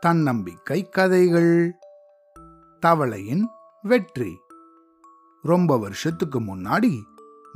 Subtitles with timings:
[0.00, 1.74] தன்னம்பிக்கை கதைகள்.
[2.86, 3.42] தவளையின்
[3.82, 4.38] வெற்றி.
[5.42, 7.00] ரொம்ப வருஷத்துக்கு முன்னாடி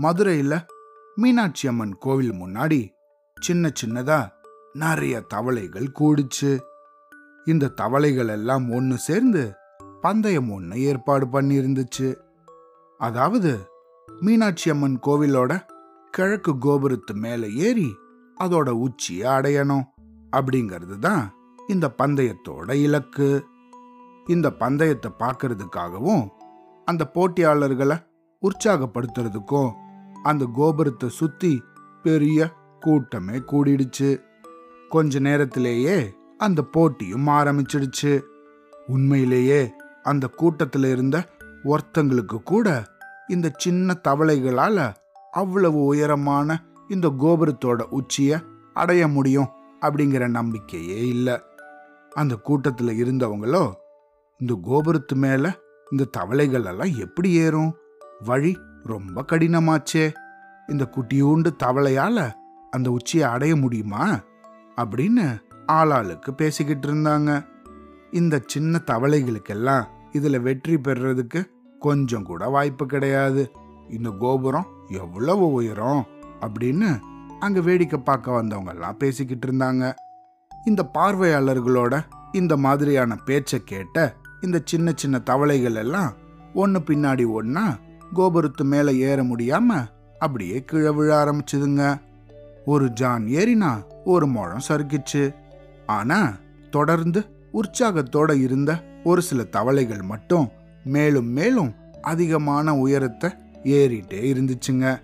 [0.03, 0.67] மதுரையில
[1.15, 2.95] மீனாட்சி அம்மன் கோவில் முன்னாடி
[3.41, 4.29] சின்ன சின்னதா
[4.73, 6.61] நிறைய தவளைகள் கூடுச்சு.
[7.45, 9.53] இந்த தவளைகள் எல்லாம் ஒன்று சேர்ந்து
[10.01, 12.17] பந்தயம் ஒன்று ஏற்பாடு பண்ணியிருந்துச்சு.
[12.99, 13.71] அதாவது
[14.21, 15.65] மீனாட்சி அம்மன் கோவிலோட
[16.11, 17.97] கிழக்கு கோபுரத்து மேலே ஏறி
[18.41, 19.87] அதோட உச்சியை அடையணும்.
[20.37, 21.35] அப்படிங்கிறது தான்
[21.69, 23.47] இந்த பந்தயத்தோட இலக்கு.
[24.27, 26.29] இந்த பந்தயத்தை பார்க்கறதுக்காகவும்
[26.85, 27.97] அந்த போட்டியாளர்களை
[28.43, 29.71] உற்சாகப்படுத்துறதுக்கும்
[30.23, 31.63] அந்த கோபுரத்தை சுத்தி
[32.03, 32.49] பெரிய
[32.81, 34.21] கூட்டமே கூடிடுச்சு.
[34.89, 38.21] கொஞ்ச நேரத்திலேயே அந்த போட்டியும் ஆரம்பிச்சிடுச்சு.
[38.87, 41.29] உண்மையிலேயே அந்த கூட்டத்தில் இருந்த
[41.65, 42.87] ஒருத்தங்களுக்கு கூட
[43.29, 44.95] இந்த சின்ன தவளைகளால
[45.31, 48.39] அவ்வளவு உயரமான இந்த கோபுரத்தோட உச்சியை
[48.75, 49.49] அடைய முடியும்
[49.81, 51.41] அப்படிங்கிற நம்பிக்கையே இல்லை.
[52.11, 53.73] அந்த கூட்டத்தில் இருந்தவங்களோ
[54.39, 55.49] இந்த கோபுரத்து மேலே
[55.91, 57.77] இந்த தவளைகள் எல்லாம் எப்படி ஏறும்?
[58.25, 60.13] வழி ரொம்ப கடினமாச்சே.
[60.67, 62.33] இந்த குட்டியூண்டு தவளையால
[62.71, 64.21] அந்த உச்சியை அடைய முடியுமா?
[64.77, 67.47] அப்படின்னு ஆளாளுக்கு பேசிக்கிட்டு இருந்தாங்க.
[68.11, 71.45] இந்த சின்ன தவளைகளுக்கெல்லாம் இதுல வெற்றி பெறுறதுக்கு
[71.79, 73.51] கொஞ்சம் கூட வாய்ப்பு கிடையாது.
[73.91, 76.07] இந்த கோபுரம் எவ்வளவு உயரம்?
[76.41, 76.99] அப்படின்னு
[77.41, 79.95] அங்க வேடிக்கை பார்க்க வந்தவங்க எல்லாம் பேசிக்கிட்டு இருந்தாங்க.
[80.67, 86.13] இந்த பார்வையாளர்களோட இந்த மாதிரியான பேச்சை கேட்ட இந்த சின்ன சின்ன தவளைகள் எல்லாம்
[86.55, 87.79] ஒன்னு பின்னாடி ஒன்னா
[88.15, 89.87] கோபுரத்து மேல ஏற முடியாம
[90.19, 92.01] அப்படியே கீழே விழ ஆரம்பிச்சுதுங்க.
[92.65, 95.35] ஒரு ஜான் ஏறினா ஒரு முழம் சறுக்கிச்சு.
[95.87, 96.33] ஆனா
[96.71, 100.51] தொடர்ந்து உற்சாகத்தோட இருந்த ஒரு சில தவளைகள் மட்டும்
[100.85, 103.31] மேலும் மேலும் அதிகமான உயரத்தை
[103.65, 105.01] ஏறிட்டே இருந்துச்சுங்க.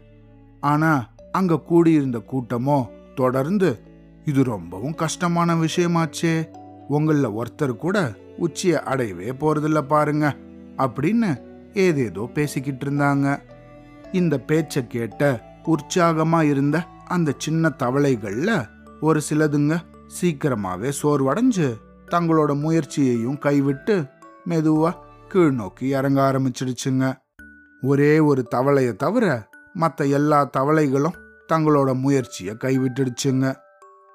[0.60, 3.80] ஆனா அங்க கூடியிருந்த கூட்டமோ தொடர்ந்து
[4.24, 6.48] இது ரொம்பவும் கஷ்டமான விஷயமாச்சே.
[6.88, 10.36] உங்களில் ஒருத்தர் கூட உச்சியை அடையவே போறதில்ல பாருங்க
[10.78, 11.42] அப்படின்னு
[11.74, 13.38] ஏதேதோ பேசிக்கிட்டு இருந்தாங்க.
[14.12, 18.66] இந்த பேச்சை கேட்ட உற்சாகமா இருந்த அந்த சின்ன தவளைகள்ல
[19.00, 19.80] ஒரு சிலதுங்க
[20.20, 21.74] சீக்கிரமாவே சோர்வடைஞ்சு
[22.10, 24.04] தங்களோட முயற்சியையும் கைவிட்டு
[24.48, 24.92] மெதுவா
[25.28, 27.12] கீழ் நோக்கி இறங்க ஆரம்பிச்சிடுச்சுங்க.
[27.82, 31.21] ஒரே ஒரு தவளையை தவிர மற்ற எல்லா தவளைகளும்
[31.52, 33.56] தங்களோட முயற்சியை கைவிட்டுடுச்சுங்க.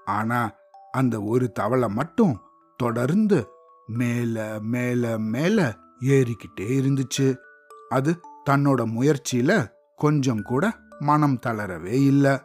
[0.06, 0.52] ஆனா
[0.92, 2.40] அந்த ஒரு தவளை மட்டும்
[2.78, 3.48] தொடர்ந்து
[3.88, 7.38] மேல மேல மேல ஏறிக்கிட்டே இருந்துச்சு.
[7.90, 12.40] அது தன்னோட முயற்சியில கொஞ்சம் கூட மனம் தளரவே இல்லை.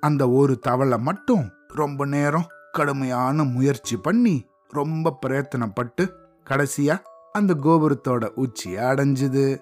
[0.00, 6.10] அந்த ஒரு தவளை மட்டும் ரொம்ப நேரம் கடுமையான முயற்சி பண்ணி ரொம்ப பிரயத்தனப்பட்டு
[6.50, 6.98] கடைசியா
[7.32, 9.60] அந்த கோபுரத்தோட உச்சியை அடைஞ்சுது.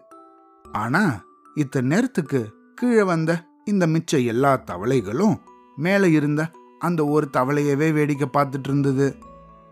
[0.72, 1.24] ஆனா
[1.54, 5.38] இத்தனை நேரத்துக்கு கீழே வந்த இந்த மிச்ச எல்லா தவளைகளும்
[5.76, 9.16] மேலே இருந்த அந்த ஒரு தவளையவே வேடிக்கை பார்த்துட்டு இருந்தது.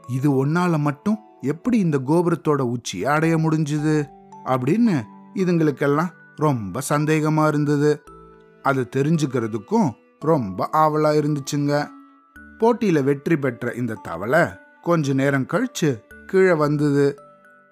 [0.06, 4.06] இது ஒன்னால மட்டும் எப்படி இந்த கோபுரத்தோட உச்சியை அடைய முடிஞ்சுது?
[4.44, 5.02] அப்படின்னு
[5.34, 8.02] இதுங்களுக்கெல்லாம் ரொம்ப சந்தேகமா இருந்தது.
[8.62, 9.90] அது தெரிஞ்சுக்கிறதுக்கும்
[10.20, 11.86] ரொம்ப ஆவலா இருந்துச்சுங்க.
[12.60, 14.42] போட்டியில வெற்றி பெற்ற இந்த தவளை
[14.82, 17.18] கொஞ்ச நேரம் கழிச்சு கீழே வந்தது.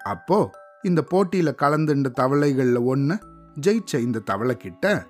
[0.03, 0.49] அப்போ
[0.81, 3.19] இந்த போட்டியில கலந்துண்ட தவளைகள்ல ஒன்று
[3.61, 5.05] ஜெயிச்ச இந்த தவளை கிட்ட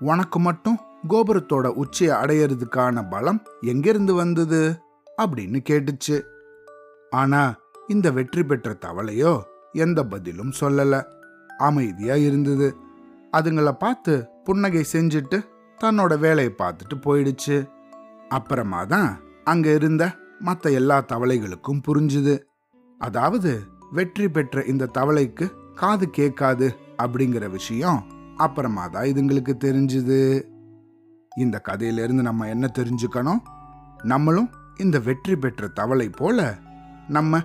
[0.00, 4.80] உனக்கு மட்டும் கோபுரத்தோட உச்சியை அடையறதுக்கான பலம் எங்கிருந்து வந்தது?
[5.22, 6.22] அப்படின்னு கேட்டுச்சு.
[7.10, 9.40] ஆனா இந்த வெற்றி பெற்ற தவளையோ
[9.72, 11.04] எந்த பதிலும் சொல்லல.
[11.58, 12.76] அமைதியா இருந்தது.
[13.32, 15.46] அதுங்களை பார்த்து புன்னகை செஞ்சுட்டு
[15.80, 17.68] தன்னோட வேலையை பார்த்துட்டு போயிடுச்சு.
[18.28, 22.38] அப்புறமா தான் அங்க இருந்த மற்ற எல்லா தவளைகளுக்கும் புரிஞ்சுது.
[22.98, 30.18] அதாவது வெற்றி பெற்ற இந்த தவளைக்கு காது கேட்காது அப்படிங்கிற விஷயம் அப்புறமா தான் இதுங்களுக்கு தெரிஞ்சுது.
[31.36, 33.40] இந்த கதையிலிருந்து நம்ம என்ன தெரிஞ்சுக்கணும்?
[34.02, 36.38] நம்மளும் இந்த வெற்றி பெற்ற தவளை போல
[37.08, 37.40] நம்ம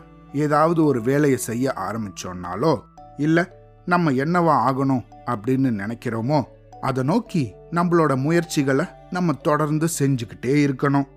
[0.46, 2.74] ஏதாவது ஒரு வேலையை செய்ய ஆரம்பிச்சோன்னாலோ
[3.18, 3.44] இல்லை
[3.86, 6.40] நம்ம என்னவா ஆகணும் அப்படின்னு நினைக்கிறோமோ
[6.82, 11.08] அதை நோக்கி நம்மளோட முயற்சிகளை நம்ம தொடர்ந்து செஞ்சுக்கிட்டே இருக்கணும்.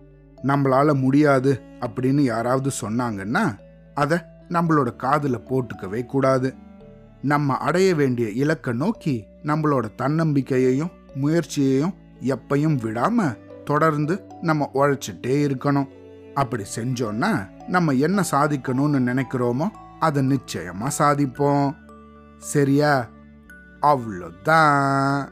[0.45, 3.45] நம்மளால முடியாது அப்படின்னு யாராவது சொன்னாங்கன்னா
[3.95, 4.19] அதை
[4.49, 6.51] நம்மளோட காதில் போட்டுக்கவே கூடாது.
[7.23, 9.15] நம்ம அடைய வேண்டிய இலக்கை நோக்கி
[9.49, 15.89] நம்மளோட தன்னம்பிக்கையையும் முயற்சியையும் எப்பையும் விடாம தொடர்ந்து நம்ம உழைச்சிட்டே இருக்கணும்.
[16.35, 21.75] அப்படி செஞ்சோம்னா நம்ம என்ன சாதிக்கணும்னு நினைக்கிறோமோ அதை நிச்சயமா சாதிப்போம்.
[22.39, 23.09] சரியா?
[23.83, 25.29] அவ்வளோதான்.